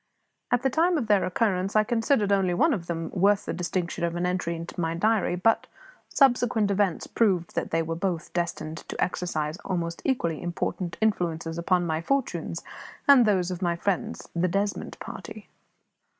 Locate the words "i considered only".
1.75-2.55